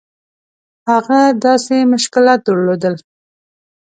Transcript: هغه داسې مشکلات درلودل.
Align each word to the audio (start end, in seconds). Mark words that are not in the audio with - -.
هغه 0.89 1.19
داسې 1.45 1.77
مشکلات 1.93 2.39
درلودل. 2.47 2.95